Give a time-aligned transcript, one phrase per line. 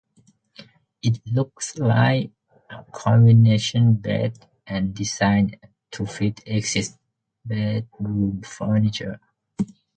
[1.03, 2.31] It looks like
[2.71, 5.59] a conventional bed and is designed
[5.91, 6.97] to fit existing
[7.45, 9.19] bedroom furniture.